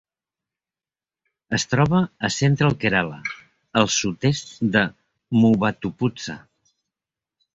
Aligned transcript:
Es 1.57 1.65
troba 1.73 1.99
a 2.29 2.31
Central 2.37 2.73
Kerala, 2.83 3.19
al 3.81 3.91
sud-est 3.97 4.51
de 4.77 4.83
Muvattupuzha. 5.43 6.39